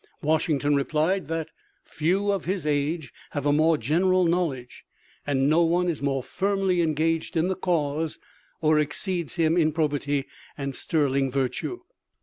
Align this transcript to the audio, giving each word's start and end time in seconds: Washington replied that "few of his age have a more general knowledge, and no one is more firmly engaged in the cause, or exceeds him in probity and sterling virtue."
Washington 0.23 0.73
replied 0.75 1.27
that 1.27 1.49
"few 1.83 2.31
of 2.31 2.45
his 2.45 2.65
age 2.65 3.13
have 3.33 3.45
a 3.45 3.53
more 3.53 3.77
general 3.77 4.25
knowledge, 4.25 4.83
and 5.27 5.47
no 5.47 5.61
one 5.61 5.87
is 5.87 6.01
more 6.01 6.23
firmly 6.23 6.81
engaged 6.81 7.37
in 7.37 7.49
the 7.49 7.55
cause, 7.55 8.17
or 8.61 8.79
exceeds 8.79 9.35
him 9.35 9.55
in 9.55 9.71
probity 9.71 10.25
and 10.57 10.73
sterling 10.73 11.29
virtue." 11.29 11.81